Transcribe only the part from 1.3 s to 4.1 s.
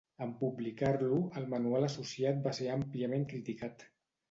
el manual associat va ser àmpliament criticat.